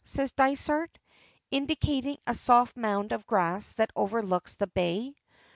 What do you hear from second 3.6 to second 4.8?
that overlooks the